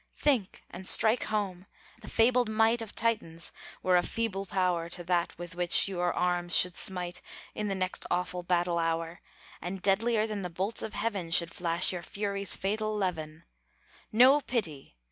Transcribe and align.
Think! 0.17 0.63
and 0.71 0.87
strike 0.87 1.25
home! 1.25 1.67
the 2.01 2.09
fabled 2.09 2.49
might 2.49 2.81
Of 2.81 2.95
Titans 2.95 3.51
were 3.83 3.97
a 3.97 4.01
feeble 4.01 4.47
power 4.47 4.89
To 4.89 5.03
that 5.03 5.37
with 5.37 5.53
which 5.53 5.87
your 5.87 6.11
arms 6.11 6.57
should 6.57 6.73
smite 6.73 7.21
In 7.53 7.67
the 7.67 7.75
next 7.75 8.07
awful 8.09 8.41
battle 8.41 8.79
hour! 8.79 9.21
And 9.61 9.79
deadlier 9.83 10.25
than 10.25 10.41
the 10.41 10.49
bolts 10.49 10.81
of 10.81 10.93
heaven 10.95 11.29
Should 11.29 11.53
flash 11.53 11.91
your 11.93 12.01
fury's 12.01 12.55
fatal 12.55 12.97
leven! 12.97 13.43
No 14.11 14.41
pity! 14.47 14.97